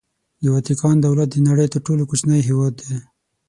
د 0.41 0.43
واتیکان 0.53 0.95
دولت 1.05 1.29
د 1.31 1.37
نړۍ 1.47 1.67
تر 1.73 1.79
ټولو 1.87 2.03
کوچنی 2.09 2.39
هېواد 2.47 2.73
دی. 2.81 2.95